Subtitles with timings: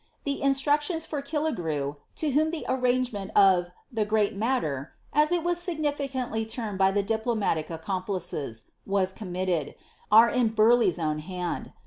[0.23, 5.59] The' instructions for Killigrew, to whom the arrangement of *'lhe great matter^'*^ as it was
[5.59, 9.75] significantly termed by the diplomatic ac complices, was committed,
[10.11, 11.71] are in Burleigh's own hand.'